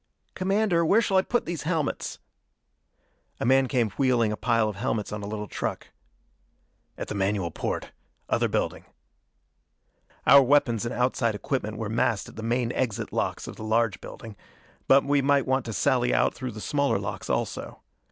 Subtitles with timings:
[0.33, 2.17] "Commander, where shall I put these helmets?"
[3.39, 5.89] A man came wheeling a pile of helmets on a little truck.
[6.97, 7.91] "At the manual porte
[8.27, 8.85] other building."
[10.25, 14.01] Our weapons and outside equipment were massed at the main exit locks of the large
[14.01, 14.35] building.
[14.87, 17.83] But we might want to sally out through the smaller locks also.